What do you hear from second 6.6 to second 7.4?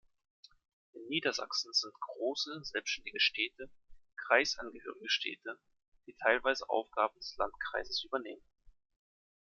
Aufgaben des